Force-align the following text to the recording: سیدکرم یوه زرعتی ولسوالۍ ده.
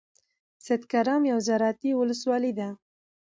سیدکرم 0.65 1.21
یوه 1.31 1.41
زرعتی 1.47 1.89
ولسوالۍ 1.95 2.51
ده. 2.59 2.69